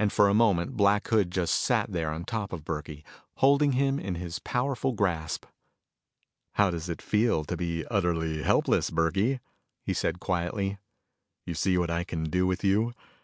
And 0.00 0.12
for 0.12 0.28
a 0.28 0.34
moment 0.34 0.76
Black 0.76 1.06
Hood 1.06 1.30
just 1.30 1.54
sat 1.54 1.92
there 1.92 2.10
on 2.10 2.24
top 2.24 2.52
of 2.52 2.64
Burkey, 2.64 3.04
holding 3.36 3.70
him 3.74 4.00
in 4.00 4.16
his 4.16 4.40
powerful 4.40 4.90
grasp. 4.94 5.46
"How 6.54 6.72
does 6.72 6.88
it 6.88 7.00
feel 7.00 7.44
to 7.44 7.56
be 7.56 7.86
utterly 7.86 8.42
helpless, 8.42 8.90
Burkey?" 8.90 9.38
he 9.84 9.94
said 9.94 10.18
quietly. 10.18 10.78
"You 11.46 11.54
see 11.54 11.78
what 11.78 11.88
I 11.88 12.02
can 12.02 12.24
do 12.24 12.48
with 12.48 12.64
you? 12.64 12.94